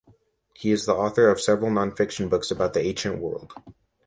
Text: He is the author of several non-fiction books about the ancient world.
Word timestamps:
He 0.55 0.71
is 0.71 0.87
the 0.87 0.95
author 0.95 1.29
of 1.29 1.39
several 1.39 1.69
non-fiction 1.69 2.27
books 2.27 2.49
about 2.49 2.73
the 2.73 2.81
ancient 2.83 3.19
world. 3.19 3.53